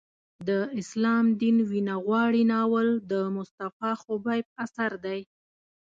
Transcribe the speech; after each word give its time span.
د 0.47 0.49
اسلام 0.81 1.25
دین 1.41 1.57
وینه 1.69 1.95
غواړي 2.05 2.43
ناول 2.51 2.87
د 3.11 3.13
مصطفی 3.35 3.91
خبیب 4.03 4.45
اثر 4.63 4.91
دی. 5.05 5.19